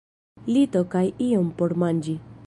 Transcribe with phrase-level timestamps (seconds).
[0.53, 2.17] Lito kaj ion por manĝi.